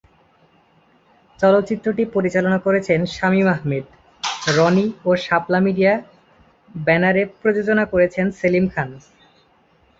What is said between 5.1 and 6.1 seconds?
Shapla media